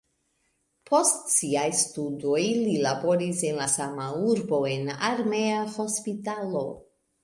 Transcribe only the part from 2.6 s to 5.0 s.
li laboris en la sama urbo en